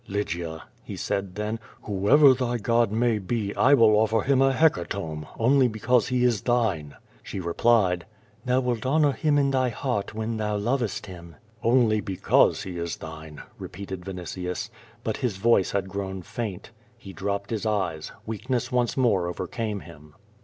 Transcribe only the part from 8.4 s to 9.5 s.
"Thou wilt honor him